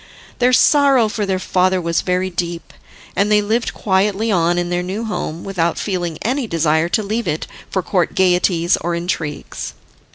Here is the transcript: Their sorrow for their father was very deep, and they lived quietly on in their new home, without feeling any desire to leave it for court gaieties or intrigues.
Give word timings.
Their 0.39 0.51
sorrow 0.51 1.07
for 1.09 1.27
their 1.27 1.37
father 1.37 1.79
was 1.79 2.01
very 2.01 2.31
deep, 2.31 2.73
and 3.15 3.31
they 3.31 3.39
lived 3.43 3.71
quietly 3.75 4.31
on 4.31 4.57
in 4.57 4.71
their 4.71 4.81
new 4.81 5.03
home, 5.05 5.43
without 5.43 5.77
feeling 5.77 6.17
any 6.23 6.47
desire 6.47 6.89
to 6.89 7.03
leave 7.03 7.27
it 7.27 7.45
for 7.69 7.83
court 7.83 8.15
gaieties 8.15 8.77
or 8.77 8.95
intrigues. 8.95 9.75